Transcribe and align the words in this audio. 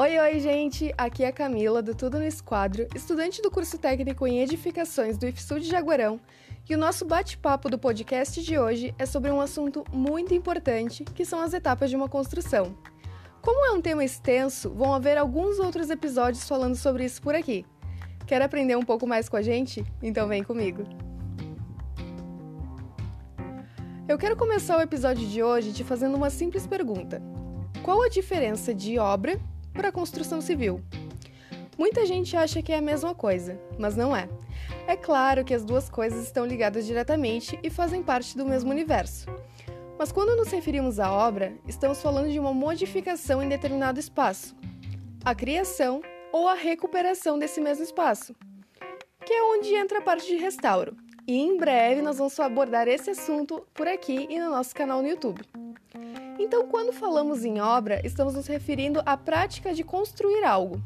Oi, 0.00 0.16
oi, 0.16 0.38
gente! 0.38 0.94
Aqui 0.96 1.24
é 1.24 1.26
a 1.26 1.32
Camila, 1.32 1.82
do 1.82 1.92
Tudo 1.92 2.20
no 2.20 2.24
Esquadro, 2.24 2.86
estudante 2.94 3.42
do 3.42 3.50
curso 3.50 3.76
técnico 3.76 4.28
em 4.28 4.38
edificações 4.38 5.18
do 5.18 5.26
IFSU 5.26 5.58
de 5.58 5.68
Jaguarão, 5.68 6.20
e 6.70 6.74
o 6.76 6.78
nosso 6.78 7.04
bate-papo 7.04 7.68
do 7.68 7.76
podcast 7.76 8.40
de 8.40 8.56
hoje 8.56 8.94
é 8.96 9.04
sobre 9.04 9.32
um 9.32 9.40
assunto 9.40 9.82
muito 9.92 10.32
importante, 10.32 11.02
que 11.02 11.24
são 11.24 11.40
as 11.40 11.52
etapas 11.52 11.90
de 11.90 11.96
uma 11.96 12.08
construção. 12.08 12.78
Como 13.42 13.66
é 13.66 13.72
um 13.72 13.82
tema 13.82 14.04
extenso, 14.04 14.70
vão 14.70 14.94
haver 14.94 15.18
alguns 15.18 15.58
outros 15.58 15.90
episódios 15.90 16.46
falando 16.46 16.76
sobre 16.76 17.04
isso 17.04 17.20
por 17.20 17.34
aqui. 17.34 17.66
Quer 18.24 18.40
aprender 18.40 18.76
um 18.76 18.84
pouco 18.84 19.04
mais 19.04 19.28
com 19.28 19.36
a 19.36 19.42
gente? 19.42 19.84
Então 20.00 20.28
vem 20.28 20.44
comigo! 20.44 20.84
Eu 24.06 24.16
quero 24.16 24.36
começar 24.36 24.78
o 24.78 24.80
episódio 24.80 25.26
de 25.26 25.42
hoje 25.42 25.72
te 25.72 25.82
fazendo 25.82 26.14
uma 26.14 26.30
simples 26.30 26.68
pergunta. 26.68 27.20
Qual 27.82 28.00
a 28.00 28.08
diferença 28.08 28.72
de 28.72 28.96
obra 28.96 29.40
para 29.78 29.92
construção 29.92 30.40
civil? 30.40 30.80
Muita 31.78 32.04
gente 32.04 32.36
acha 32.36 32.60
que 32.60 32.72
é 32.72 32.78
a 32.78 32.82
mesma 32.82 33.14
coisa, 33.14 33.56
mas 33.78 33.94
não 33.94 34.14
é. 34.14 34.28
É 34.88 34.96
claro 34.96 35.44
que 35.44 35.54
as 35.54 35.64
duas 35.64 35.88
coisas 35.88 36.24
estão 36.24 36.44
ligadas 36.44 36.84
diretamente 36.84 37.56
e 37.62 37.70
fazem 37.70 38.02
parte 38.02 38.36
do 38.36 38.44
mesmo 38.44 38.72
universo. 38.72 39.28
Mas 39.96 40.10
quando 40.10 40.34
nos 40.34 40.50
referimos 40.50 40.98
à 40.98 41.12
obra, 41.12 41.54
estamos 41.64 42.02
falando 42.02 42.28
de 42.28 42.40
uma 42.40 42.52
modificação 42.52 43.40
em 43.40 43.48
determinado 43.48 44.00
espaço, 44.00 44.56
a 45.24 45.32
criação 45.32 46.02
ou 46.32 46.48
a 46.48 46.54
recuperação 46.54 47.38
desse 47.38 47.60
mesmo 47.60 47.84
espaço, 47.84 48.34
que 49.24 49.32
é 49.32 49.44
onde 49.44 49.72
entra 49.76 50.00
a 50.00 50.02
parte 50.02 50.26
de 50.26 50.42
restauro. 50.42 50.96
E 51.24 51.38
em 51.38 51.56
breve 51.56 52.02
nós 52.02 52.18
vamos 52.18 52.38
abordar 52.40 52.88
esse 52.88 53.10
assunto 53.10 53.64
por 53.72 53.86
aqui 53.86 54.26
e 54.28 54.40
no 54.40 54.50
nosso 54.50 54.74
canal 54.74 55.02
no 55.02 55.08
YouTube. 55.08 55.42
Então, 56.38 56.68
quando 56.68 56.92
falamos 56.92 57.44
em 57.44 57.60
obra, 57.60 58.00
estamos 58.06 58.34
nos 58.34 58.46
referindo 58.46 59.02
à 59.04 59.16
prática 59.16 59.74
de 59.74 59.82
construir 59.82 60.44
algo. 60.44 60.80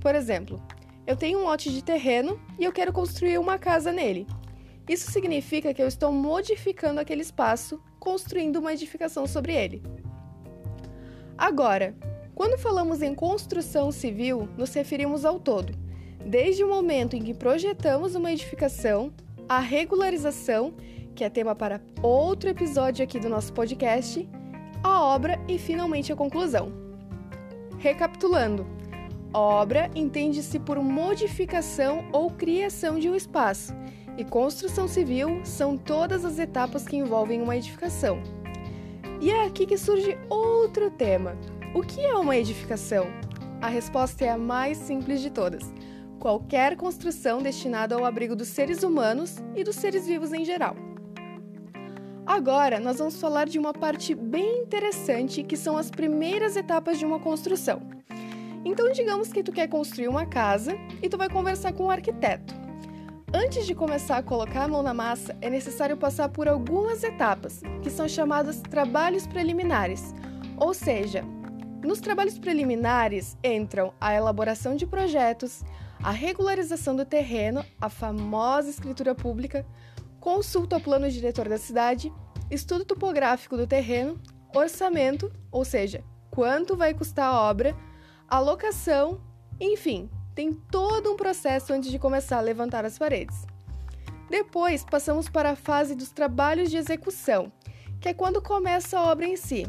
Por 0.00 0.14
exemplo, 0.14 0.62
eu 1.06 1.16
tenho 1.16 1.38
um 1.40 1.44
lote 1.44 1.70
de 1.70 1.84
terreno 1.84 2.40
e 2.58 2.64
eu 2.64 2.72
quero 2.72 2.92
construir 2.92 3.38
uma 3.38 3.58
casa 3.58 3.92
nele. 3.92 4.26
Isso 4.88 5.10
significa 5.10 5.74
que 5.74 5.82
eu 5.82 5.86
estou 5.86 6.10
modificando 6.12 7.00
aquele 7.00 7.22
espaço, 7.22 7.80
construindo 7.98 8.56
uma 8.56 8.72
edificação 8.72 9.26
sobre 9.26 9.52
ele. 9.52 9.82
Agora, 11.36 11.94
quando 12.34 12.58
falamos 12.58 13.02
em 13.02 13.14
construção 13.14 13.92
civil, 13.92 14.48
nos 14.56 14.72
referimos 14.72 15.24
ao 15.24 15.38
todo, 15.38 15.74
desde 16.24 16.64
o 16.64 16.68
momento 16.68 17.14
em 17.14 17.22
que 17.22 17.34
projetamos 17.34 18.14
uma 18.14 18.32
edificação, 18.32 19.12
a 19.48 19.58
regularização, 19.58 20.74
que 21.14 21.24
é 21.24 21.30
tema 21.30 21.54
para 21.54 21.80
outro 22.02 22.48
episódio 22.48 23.04
aqui 23.04 23.18
do 23.18 23.28
nosso 23.28 23.52
podcast, 23.52 24.28
a 24.82 25.02
obra 25.02 25.40
e 25.48 25.58
finalmente 25.58 26.12
a 26.12 26.16
conclusão. 26.16 26.72
Recapitulando, 27.78 28.66
obra 29.32 29.90
entende-se 29.94 30.58
por 30.58 30.78
modificação 30.82 32.08
ou 32.12 32.30
criação 32.30 32.98
de 32.98 33.08
um 33.08 33.14
espaço, 33.14 33.74
e 34.16 34.24
construção 34.24 34.88
civil 34.88 35.40
são 35.44 35.76
todas 35.76 36.24
as 36.24 36.38
etapas 36.38 36.86
que 36.86 36.96
envolvem 36.96 37.42
uma 37.42 37.56
edificação. 37.56 38.22
E 39.20 39.30
é 39.30 39.46
aqui 39.46 39.66
que 39.66 39.76
surge 39.76 40.16
outro 40.28 40.90
tema: 40.90 41.36
o 41.74 41.82
que 41.82 42.00
é 42.00 42.14
uma 42.14 42.36
edificação? 42.36 43.06
A 43.60 43.68
resposta 43.68 44.24
é 44.24 44.28
a 44.30 44.38
mais 44.38 44.78
simples 44.78 45.20
de 45.20 45.30
todas. 45.30 45.72
Qualquer 46.18 46.76
construção 46.76 47.42
destinada 47.42 47.94
ao 47.94 48.04
abrigo 48.04 48.34
dos 48.34 48.48
seres 48.48 48.82
humanos 48.82 49.36
e 49.54 49.62
dos 49.62 49.76
seres 49.76 50.06
vivos 50.06 50.32
em 50.32 50.44
geral. 50.44 50.76
Agora, 52.26 52.80
nós 52.80 52.98
vamos 52.98 53.20
falar 53.20 53.46
de 53.46 53.56
uma 53.56 53.72
parte 53.72 54.12
bem 54.12 54.62
interessante 54.62 55.44
que 55.44 55.56
são 55.56 55.76
as 55.76 55.92
primeiras 55.92 56.56
etapas 56.56 56.98
de 56.98 57.06
uma 57.06 57.20
construção. 57.20 57.80
Então, 58.64 58.90
digamos 58.90 59.32
que 59.32 59.44
tu 59.44 59.52
quer 59.52 59.68
construir 59.68 60.08
uma 60.08 60.26
casa 60.26 60.76
e 61.00 61.08
tu 61.08 61.16
vai 61.16 61.28
conversar 61.28 61.72
com 61.72 61.84
o 61.84 61.86
um 61.86 61.90
arquiteto. 61.90 62.52
Antes 63.32 63.64
de 63.64 63.76
começar 63.76 64.16
a 64.16 64.22
colocar 64.24 64.64
a 64.64 64.68
mão 64.68 64.82
na 64.82 64.92
massa, 64.92 65.36
é 65.40 65.48
necessário 65.48 65.96
passar 65.96 66.28
por 66.28 66.48
algumas 66.48 67.04
etapas, 67.04 67.62
que 67.80 67.90
são 67.90 68.08
chamadas 68.08 68.60
trabalhos 68.60 69.24
preliminares. 69.24 70.12
Ou 70.56 70.74
seja, 70.74 71.22
nos 71.84 72.00
trabalhos 72.00 72.40
preliminares 72.40 73.36
entram 73.44 73.94
a 74.00 74.12
elaboração 74.12 74.74
de 74.74 74.84
projetos, 74.84 75.62
a 76.02 76.10
regularização 76.10 76.96
do 76.96 77.04
terreno, 77.04 77.64
a 77.80 77.88
famosa 77.88 78.68
escritura 78.68 79.14
pública, 79.14 79.64
consulta 80.26 80.74
ao 80.74 80.82
plano 80.82 81.08
diretor 81.08 81.48
da 81.48 81.56
cidade, 81.56 82.12
estudo 82.50 82.84
topográfico 82.84 83.56
do 83.56 83.64
terreno, 83.64 84.20
orçamento, 84.52 85.32
ou 85.52 85.64
seja, 85.64 86.02
quanto 86.32 86.76
vai 86.76 86.92
custar 86.92 87.26
a 87.26 87.40
obra, 87.42 87.76
alocação, 88.28 89.20
enfim, 89.60 90.10
tem 90.34 90.52
todo 90.52 91.12
um 91.12 91.16
processo 91.16 91.72
antes 91.72 91.92
de 91.92 91.98
começar 92.00 92.38
a 92.38 92.40
levantar 92.40 92.84
as 92.84 92.98
paredes. 92.98 93.46
Depois 94.28 94.84
passamos 94.84 95.28
para 95.28 95.50
a 95.50 95.56
fase 95.56 95.94
dos 95.94 96.10
trabalhos 96.10 96.72
de 96.72 96.76
execução, 96.76 97.52
que 98.00 98.08
é 98.08 98.12
quando 98.12 98.42
começa 98.42 98.98
a 98.98 99.04
obra 99.04 99.26
em 99.26 99.36
si. 99.36 99.64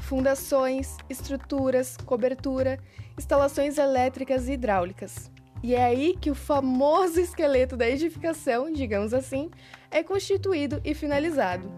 Fundações, 0.00 0.96
estruturas, 1.08 1.96
cobertura, 1.96 2.80
instalações 3.16 3.78
elétricas 3.78 4.48
e 4.48 4.54
hidráulicas. 4.54 5.30
E 5.62 5.74
é 5.74 5.84
aí 5.84 6.16
que 6.20 6.30
o 6.30 6.34
famoso 6.34 7.20
esqueleto 7.20 7.76
da 7.76 7.88
edificação, 7.88 8.72
digamos 8.72 9.14
assim, 9.14 9.50
é 9.90 10.02
constituído 10.02 10.80
e 10.84 10.92
finalizado. 10.92 11.70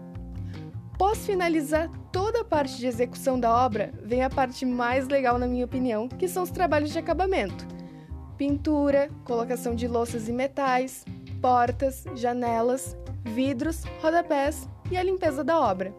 Pós 0.97 1.25
finalizar 1.25 1.89
toda 2.11 2.41
a 2.41 2.43
parte 2.43 2.77
de 2.77 2.87
execução 2.87 3.39
da 3.39 3.53
obra, 3.53 3.93
vem 4.01 4.23
a 4.23 4.29
parte 4.29 4.65
mais 4.65 5.07
legal, 5.07 5.37
na 5.37 5.45
minha 5.45 5.65
opinião, 5.65 6.07
que 6.07 6.27
são 6.27 6.41
os 6.41 6.49
trabalhos 6.49 6.91
de 6.91 6.97
acabamento: 6.97 7.67
pintura, 8.37 9.09
colocação 9.23 9.75
de 9.75 9.87
louças 9.87 10.27
e 10.27 10.31
metais, 10.31 11.05
portas, 11.39 12.05
janelas, 12.15 12.97
vidros, 13.23 13.83
rodapés 14.01 14.67
e 14.89 14.97
a 14.97 15.03
limpeza 15.03 15.43
da 15.43 15.59
obra. 15.59 15.93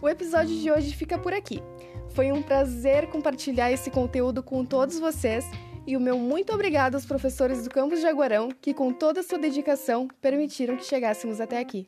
O 0.00 0.08
episódio 0.08 0.56
de 0.56 0.70
hoje 0.70 0.94
fica 0.94 1.18
por 1.18 1.32
aqui. 1.32 1.62
Foi 2.10 2.32
um 2.32 2.42
prazer 2.42 3.08
compartilhar 3.10 3.70
esse 3.70 3.90
conteúdo 3.90 4.42
com 4.42 4.64
todos 4.64 4.98
vocês 4.98 5.44
e 5.88 5.96
o 5.96 6.00
meu 6.00 6.18
muito 6.18 6.52
obrigado 6.52 6.96
aos 6.96 7.06
professores 7.06 7.64
do 7.64 7.70
campus 7.70 8.00
de 8.00 8.06
Aguarão 8.06 8.50
que, 8.60 8.74
com 8.74 8.92
toda 8.92 9.20
a 9.20 9.22
sua 9.22 9.38
dedicação, 9.38 10.06
permitiram 10.20 10.76
que 10.76 10.84
chegássemos 10.84 11.40
até 11.40 11.58
aqui. 11.58 11.86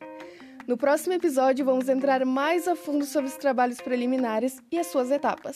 No 0.67 0.75
próximo 0.75 1.13
episódio, 1.13 1.63
vamos 1.63 1.87
entrar 1.87 2.25
mais 2.25 2.67
a 2.67 2.75
fundo 2.75 3.05
sobre 3.05 3.29
os 3.29 3.37
trabalhos 3.37 3.79
preliminares 3.79 4.57
e 4.71 4.79
as 4.79 4.87
suas 4.87 5.11
etapas. 5.11 5.55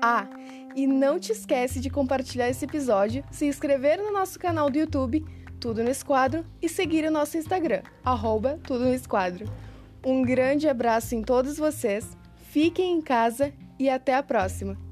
Ah, 0.00 0.28
e 0.76 0.86
não 0.86 1.18
te 1.18 1.32
esquece 1.32 1.80
de 1.80 1.90
compartilhar 1.90 2.48
esse 2.48 2.64
episódio, 2.64 3.24
se 3.32 3.44
inscrever 3.44 4.00
no 4.00 4.12
nosso 4.12 4.38
canal 4.38 4.70
do 4.70 4.78
YouTube, 4.78 5.24
Tudo 5.58 5.82
no 5.82 5.90
Esquadro, 5.90 6.46
e 6.62 6.68
seguir 6.68 7.04
o 7.04 7.10
nosso 7.10 7.36
Instagram, 7.36 7.82
arroba 8.04 8.56
Tudo 8.62 8.84
no 8.84 8.94
Esquadro. 8.94 9.46
Um 10.06 10.22
grande 10.22 10.68
abraço 10.68 11.16
em 11.16 11.22
todos 11.22 11.56
vocês, 11.56 12.16
fiquem 12.36 12.92
em 12.92 13.00
casa 13.00 13.52
e 13.80 13.90
até 13.90 14.14
a 14.14 14.22
próxima! 14.22 14.83